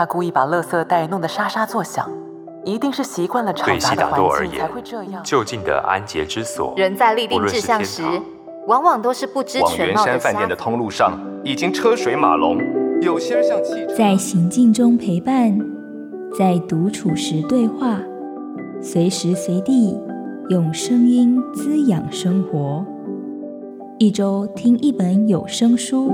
[0.00, 2.10] 他故意把垃圾袋弄得沙沙作响，
[2.64, 5.22] 一定是习惯了吵杂的环境才会这样。
[5.22, 8.02] 就近的安洁之所，人在立定志向时，
[8.66, 10.00] 往往都是不知全貌的。
[10.00, 12.56] 往圆山饭店的通路上已经车水马龙，
[13.02, 13.94] 有些人像汽车。
[13.94, 15.54] 在行进中陪伴，
[16.38, 17.98] 在独处时对话，
[18.80, 20.00] 随时随地
[20.48, 22.82] 用声音滋养生活。
[23.98, 26.10] 一周听一本有声书。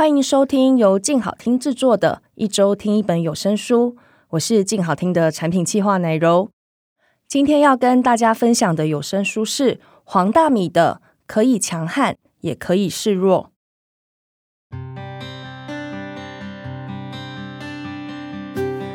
[0.00, 3.98] 欢迎收听由静好听制作的一周听一本有声书，
[4.30, 6.48] 我是静好听的产品企划奶柔。
[7.28, 13.50] 今天要跟大家分享的有声书是黄大米的《可以强悍，也可以示弱》。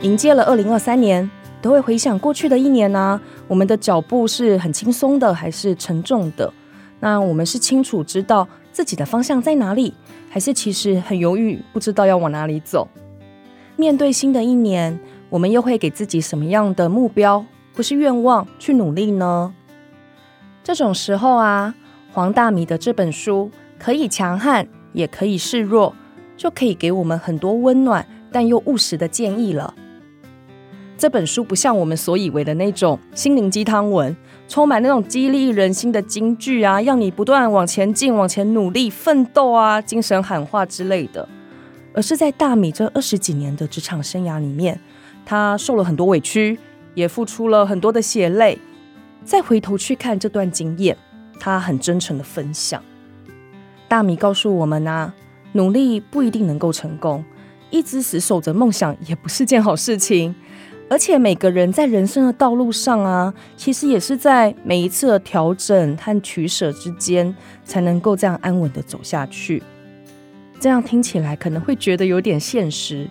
[0.00, 6.50] 迎接了二零二三年，都会回想过去的一年呢、我们的脚步是很轻松的，还是沉重的？
[7.00, 9.94] 那我们是清楚知道自己的方向在哪里？
[10.28, 12.86] 还是其实很犹豫，不知道要往哪里走。
[13.74, 17.42] 面对新的一年，我们又会给自己什么样的目标
[17.74, 19.54] 或是愿望去努力呢？
[20.62, 21.74] 这种时候啊，
[22.12, 25.94] 黄大米的这本书可以强悍，也可以示弱，
[26.36, 29.72] 就可以给我们很多温暖但又务实的建议了。
[30.98, 34.14] 这本书不像我们所以为的那种心灵鸡汤文，
[34.48, 41.28] 充满那种激励人心的金句啊，让你不断往前进、往前努力、奋斗啊，精神喊话之类的。
[41.92, 44.78] 而是在大米这二十几年的职场生涯里面，
[45.24, 46.58] 他受了很多委屈，
[46.94, 48.58] 也付出了很多的血泪。
[49.24, 50.96] 再回头去看这段经验，
[51.40, 52.82] 他很真诚的分享。
[53.88, 55.14] 大米告诉我们啊，
[55.52, 57.24] 努力不一定能够成功，
[57.70, 60.34] 一直死守着梦想也不是件好事情。
[60.88, 67.34] 而且每个人在人生的道路上啊，其实也是在每一次的调整和取舍之间，
[67.64, 69.60] 才能够这样安稳的走下去。
[70.60, 73.08] 这样听起来可能会觉得有点现实，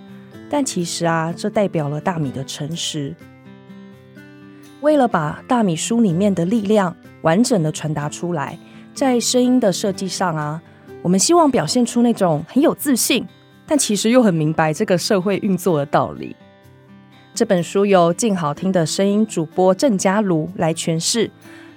[0.50, 3.14] 但其实啊，这代表了大米的诚实。
[4.80, 8.58] 为了把大米书里面的力量完整的传达出来，
[8.94, 10.62] 在声音的设计上啊，
[11.02, 13.28] 我们希望表现出那种很有自信，
[13.68, 16.34] 但其实又很明白这个社会运作的道理。
[17.36, 21.30] 这本书由静好听的声音主播郑家如来诠释。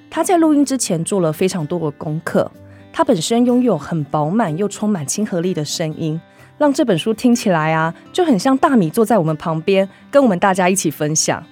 [0.09, 2.49] 他在录音之前做了非常多的功课。
[2.93, 6.21] 他本身拥有很饱满又充满亲和力的声音，
[6.59, 11.45] 让这本书听起来啊，就很像大米坐在我们旁边，跟我们大家一起分享。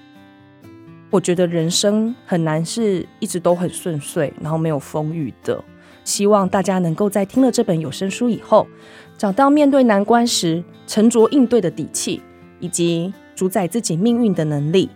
[1.10, 5.60] 我觉得人生很难是一直都很顺遂，然后没有风雨的。
[6.04, 8.68] 希望大家能够在听了这本有声书以后，
[9.18, 12.22] 找到面对难关时沉着应对的底气，
[12.60, 14.88] 以及主宰自己命运的能力。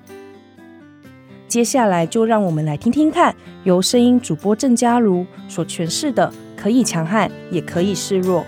[1.47, 8.45] 接下来就让我们来听听看，由声音主播郑嘉如所诠释的“可以强悍，也可以示弱”。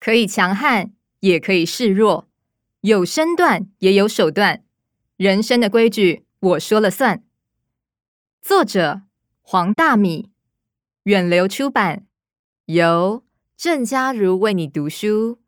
[0.00, 0.90] 可以强悍，
[1.20, 2.26] 也可以示弱，
[2.80, 4.62] 有身段，也有手段，
[5.16, 6.24] 人生的规矩。
[6.40, 7.22] 我说了算。
[8.40, 9.02] 作者
[9.42, 10.32] 黄大米，
[11.02, 12.06] 远流出版，
[12.64, 13.26] 由
[13.58, 15.42] 郑家如为你读书。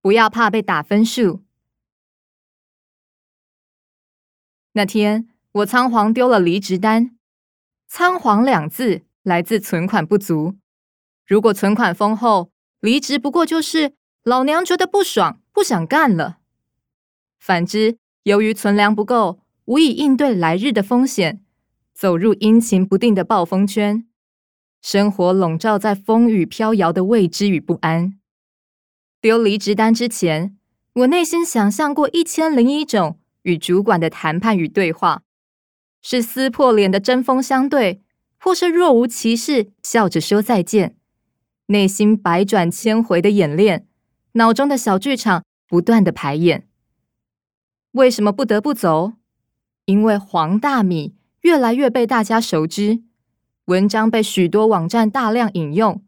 [0.00, 1.42] 不要怕被打分数。
[4.74, 7.18] 那天我仓皇丢了离职单，
[7.88, 10.56] 仓皇两字来自存款不足。
[11.26, 16.38] 如果存款丰厚，离职不过就是老娘觉得不爽，不想干了。
[17.38, 21.42] 反之，由于存粮不够，无以应对来日的风险，
[21.94, 24.06] 走入阴晴不定的暴风圈，
[24.82, 28.18] 生活笼罩在风雨飘摇的未知与不安。
[29.20, 30.56] 丢离职单之前，
[30.94, 35.22] 我内心想象过一千零一种与主管的谈判与对话，
[36.02, 38.02] 是撕破脸的针锋相对，
[38.38, 40.96] 或是若无其事笑着说再见。
[41.66, 43.88] 内心百转千回的演练，
[44.32, 46.65] 脑中的小剧场不断的排演。
[47.96, 49.14] 为什么不得不走？
[49.86, 53.00] 因为黄大米越来越被大家熟知，
[53.66, 56.02] 文章被许多网站大量引用。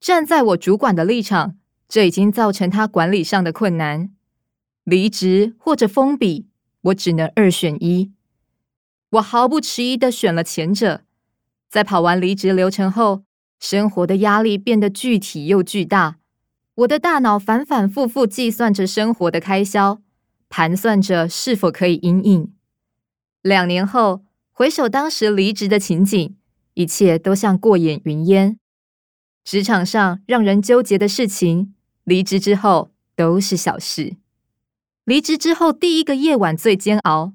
[0.00, 4.10] 站在我主管的立场，这已经造成他管理上的困难。
[4.84, 6.46] 离职或者封笔，
[6.80, 8.10] 我只能二选一。
[9.10, 11.02] 我毫不迟疑地选了前者。
[11.68, 13.24] 在跑完离职流程后，
[13.60, 16.16] 生活的压力变得具体又巨大。
[16.76, 20.00] 我的大脑反反复复计算着生活的开销。
[20.48, 22.52] 盘算着是否可以因应。
[23.42, 24.22] 两年后
[24.52, 26.36] 回首当时离职的情景，
[26.74, 28.58] 一切都像过眼云烟。
[29.44, 31.74] 职场上让人纠结的事情，
[32.04, 34.16] 离职之后都是小事。
[35.04, 37.32] 离职之后第一个夜晚最煎熬，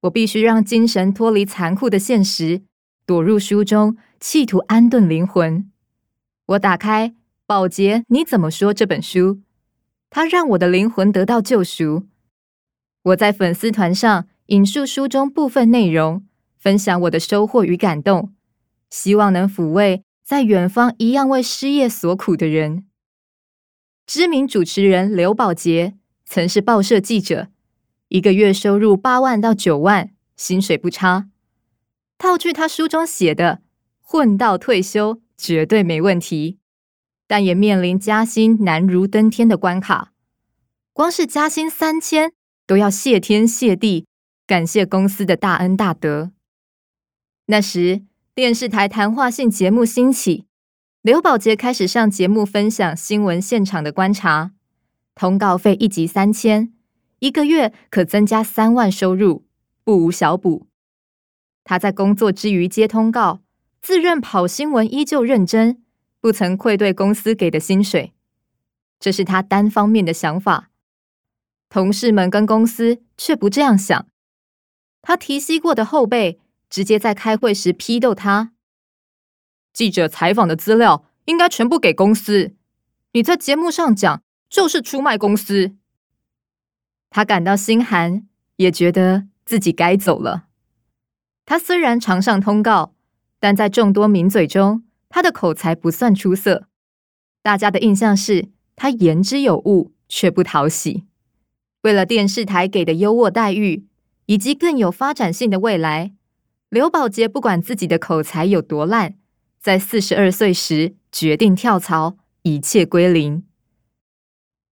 [0.00, 2.62] 我必须让精神脱离残酷的现实，
[3.04, 5.70] 躲入书中，企图安顿灵魂。
[6.46, 7.08] 我打开
[7.46, 9.40] 《宝洁你怎么说》这本书，
[10.10, 12.06] 它让我的灵魂得到救赎。
[13.06, 16.26] 我在粉丝团上引述书中部分内容，
[16.58, 18.34] 分享我的收获与感动，
[18.90, 22.84] 希望能抚慰在远方一样为失业所苦的人。
[24.06, 25.94] 知名主持人刘宝杰
[26.24, 27.48] 曾是报社记者，
[28.08, 31.28] 一个月收入八万到九万，薪水不差。
[32.18, 33.60] 套句他书中写的，
[34.00, 36.58] 混到退休绝对没问题，
[37.28, 40.12] 但也面临加薪难如登天的关卡。
[40.92, 42.32] 光是加薪三千，
[42.66, 44.06] 都要谢天谢地，
[44.46, 46.32] 感谢公司的大恩大德。
[47.46, 48.02] 那时，
[48.34, 50.46] 电视台谈话性节目兴起，
[51.02, 54.50] 刘宝杰开始上节目分享新闻现场的观察。
[55.14, 56.72] 通告费一集三千，
[57.20, 59.46] 一个月可增加三万收入，
[59.84, 60.66] 不无小补。
[61.62, 63.40] 他在工作之余接通告，
[63.80, 65.82] 自认跑新闻依旧认真，
[66.20, 68.12] 不曾愧对公司给的薪水。
[68.98, 70.70] 这是他单方面的想法。
[71.68, 74.06] 同事们跟公司却不这样想。
[75.02, 78.52] 他提携过的后辈直接在开会时批斗他：
[79.72, 82.54] 记者采访的资料应该全部给公司，
[83.12, 85.76] 你在节目上讲就是出卖公司。
[87.10, 88.26] 他感到心寒，
[88.56, 90.46] 也觉得自己该走了。
[91.44, 92.94] 他虽然常上通告，
[93.38, 96.66] 但在众多名嘴中，他的口才不算出色。
[97.42, 101.04] 大家的印象是他言之有物，却不讨喜。
[101.82, 103.86] 为了电视台给的优渥待遇，
[104.26, 106.12] 以及更有发展性的未来，
[106.68, 109.16] 刘宝杰不管自己的口才有多烂，
[109.60, 113.44] 在四十二岁时决定跳槽，一切归零。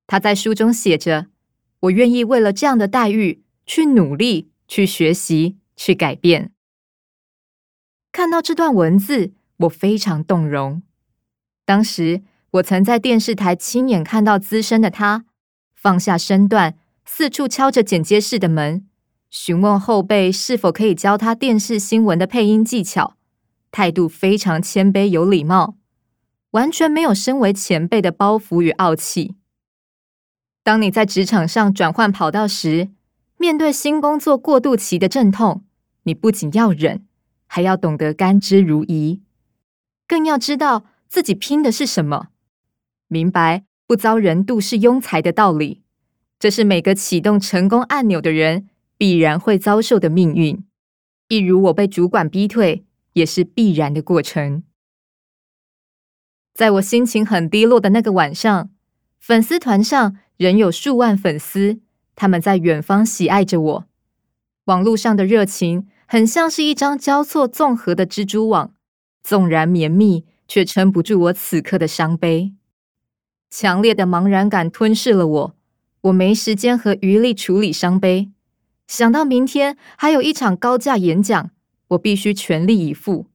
[0.07, 1.29] 他在书中写着
[1.81, 6.53] ：“我愿意为了这样的待遇去努力、去学习、去改变。”
[8.11, 10.83] 看到这段文字，我非常动容。
[11.65, 15.25] 当时我曾在电视台亲眼看到资深的他
[15.75, 16.77] 放下身段。
[17.07, 18.87] 四处敲着剪接室的门，
[19.31, 23.17] 询问后辈是否可以教他电视新闻的配音技巧，
[23.71, 25.77] 态度非常谦卑有礼貌，
[26.53, 29.37] 完全没有身为前辈的包袱与傲气。
[30.63, 32.89] 当你在职场上转换跑道时，
[33.37, 35.63] 面对新工作过渡期的阵痛，
[36.05, 37.07] 你不仅要忍，
[37.47, 39.21] 还要懂得甘之如饴，
[40.09, 42.29] 更要知道自己拼的是什么，
[43.09, 45.84] 明白不遭人妒是庸才的道理。
[46.39, 50.65] 这是每个启动成功按钮的人必然会遭受的命运，
[51.29, 52.85] 一如我被主管逼退，
[53.15, 54.63] 也是必然的过程。
[56.53, 58.71] 在我心情很低落的那个晚上，
[59.19, 61.81] 粉丝团上仍有数万粉丝，
[62.15, 63.87] 他们在远方喜爱着我。
[64.67, 68.75] 网络上的热情很像是一张交错纵合的蜘蛛网，
[69.23, 72.53] 纵然绵密，却撑不住我此刻的伤悲。
[73.51, 75.57] 强烈的茫然感吞噬了我。
[76.05, 78.31] 我没时间和余力处理伤悲，
[78.87, 81.51] 想到明天还有一场高价演讲，
[81.89, 83.27] 我必须全力以赴。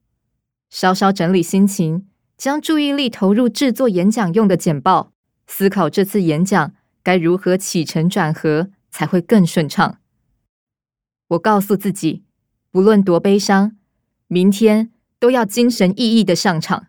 [0.68, 2.06] 稍稍整理心情，
[2.36, 5.12] 将注意力投入制作演讲用的简报，
[5.48, 9.98] 思考这次演讲该如何起承转合才会更顺畅。
[11.30, 12.22] 我告诉自己，
[12.70, 13.76] 不论多悲伤，
[14.28, 16.86] 明天都要精神奕奕的上场。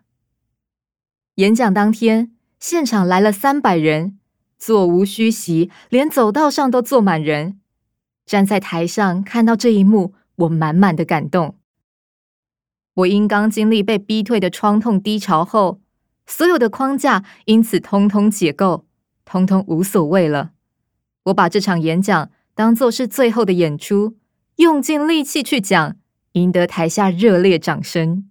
[1.36, 2.30] 演讲当天，
[2.60, 4.20] 现场来了三百人。
[4.62, 7.58] 座无虚席，连走道上都坐满人。
[8.24, 11.56] 站在台上看到这一幕，我满满的感动。
[12.94, 15.80] 我因刚经历被逼退的创痛低潮后，
[16.26, 18.86] 所有的框架因此通通解构，
[19.24, 20.52] 通通无所谓了。
[21.24, 24.16] 我把这场演讲当作是最后的演出，
[24.58, 25.96] 用尽力气去讲，
[26.34, 28.30] 赢得台下热烈掌声。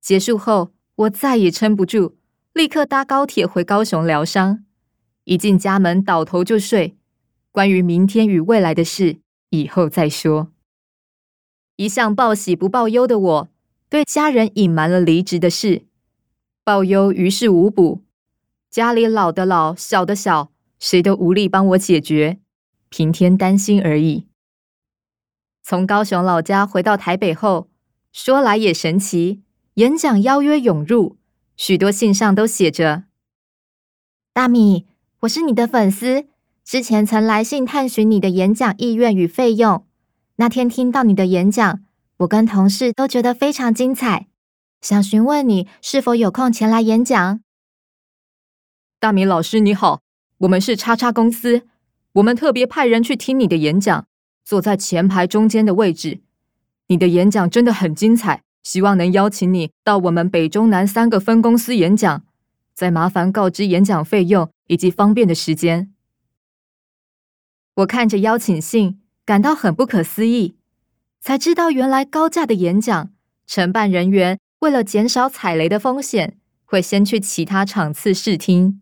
[0.00, 2.16] 结束后，我再也撑不住，
[2.52, 4.64] 立刻搭高铁回高雄疗伤。
[5.28, 6.96] 一进家门，倒头就睡。
[7.52, 9.18] 关于明天与未来的事，
[9.50, 10.50] 以后再说。
[11.76, 13.48] 一向报喜不报忧的我，
[13.90, 15.82] 对家人隐瞒了离职的事，
[16.64, 18.00] 报忧于事无补。
[18.70, 22.38] 家里老的老，小的小，谁都无力帮我解决，
[22.88, 24.26] 平添担心而已。
[25.62, 27.68] 从高雄老家回到台北后，
[28.12, 29.42] 说来也神奇，
[29.74, 31.18] 演讲邀约涌入，
[31.54, 33.04] 许多信上都写着
[34.32, 34.86] ：“大米。”
[35.22, 36.26] 我是你的粉丝，
[36.64, 39.84] 之前曾来信探寻你的演讲意愿与费用。
[40.36, 41.80] 那天听到你的演讲，
[42.18, 44.28] 我跟同事都觉得非常精彩。
[44.80, 47.40] 想询问你是否有空前来演讲。
[49.00, 50.02] 大米老师你好，
[50.38, 51.66] 我们是叉叉公司，
[52.12, 54.06] 我们特别派人去听你的演讲，
[54.44, 56.20] 坐在前排中间的位置。
[56.86, 62.22] 你的演讲真的很精彩，希望能邀请你到我们北中南三个分公司演讲。
[62.78, 65.92] 再麻烦告知演讲费用以及方便的时间。
[67.74, 70.54] 我看着邀请信，感到很不可思议，
[71.18, 73.10] 才知道原来高价的演讲，
[73.48, 78.80] 承办人员为了减少踩雷的风险，会先去其他场次试听。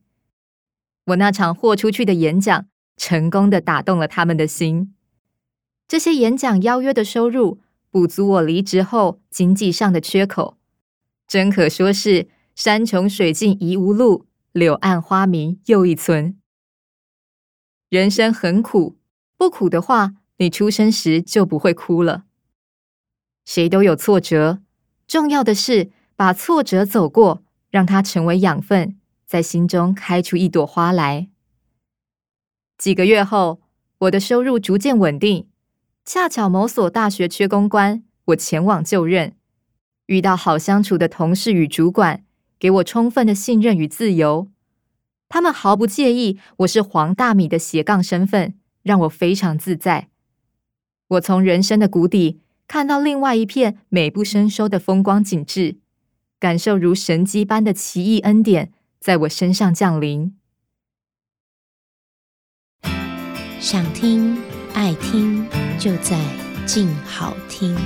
[1.06, 2.66] 我那场豁出去的演讲，
[2.98, 4.94] 成功的打动了他们的心。
[5.88, 10.58] 这些演讲邀约的收入，补足我离职后经济上的缺口，
[11.26, 16.40] 真可说是山穷水尽疑无路，柳暗花明又一村。
[17.90, 18.96] 人生很苦，
[19.36, 22.24] 不苦的话，你出生时就不会哭了。
[23.44, 24.62] 谁都有挫折，
[25.06, 28.98] 重要的是把挫折走过，让它成为养分。
[29.26, 31.28] 在心中开出一朵花来。
[32.78, 33.60] 几个月后，
[33.98, 35.46] 我的收入逐渐稳定。
[36.06, 39.36] 恰巧某所大学缺公关，我前往就任，
[40.06, 42.24] 遇到好相处的同事与主管，
[42.58, 44.50] 给我充分的信任与自由。
[45.28, 50.08] 他们毫不介意我是黄大米的斜杠身份，让我非常自在。
[51.08, 55.78] 我从人生的谷底看到另外一片美不胜收的风光景致，
[56.38, 58.72] 感受如神迹般的奇异恩典。
[58.98, 60.34] 在我身上降临。
[63.60, 64.36] 想听、
[64.74, 65.46] 爱听，
[65.78, 66.18] 就在
[66.66, 67.76] 静好听。